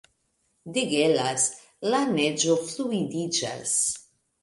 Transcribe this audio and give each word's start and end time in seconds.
Degelas; 0.77 1.45
la 1.91 2.01
neĝo 2.17 2.59
fluidiĝas. 2.73 3.79